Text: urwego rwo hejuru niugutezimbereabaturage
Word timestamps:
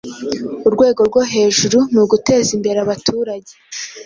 urwego 0.67 1.01
rwo 1.09 1.21
hejuru 1.33 1.77
niugutezimbereabaturage 1.91 3.51